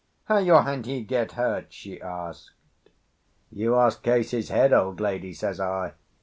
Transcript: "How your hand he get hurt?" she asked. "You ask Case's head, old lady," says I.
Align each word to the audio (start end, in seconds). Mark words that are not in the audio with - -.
"How 0.23 0.39
your 0.39 0.63
hand 0.63 0.87
he 0.87 1.03
get 1.03 1.33
hurt?" 1.33 1.67
she 1.71 2.01
asked. 2.01 2.49
"You 3.51 3.75
ask 3.75 4.01
Case's 4.01 4.49
head, 4.49 4.73
old 4.73 4.99
lady," 4.99 5.31
says 5.31 5.59
I. 5.59 5.93